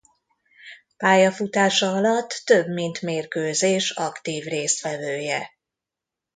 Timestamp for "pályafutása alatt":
0.97-2.41